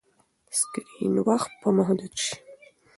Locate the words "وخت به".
1.27-1.69